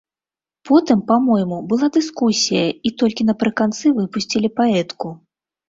[0.69, 5.17] Потым, па-мойму, была дыскусія, і толькі напрыканцы выпусцілі паэтку.